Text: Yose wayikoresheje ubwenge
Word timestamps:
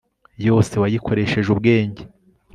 Yose 0.47 0.73
wayikoresheje 0.81 1.47
ubwenge 1.51 2.01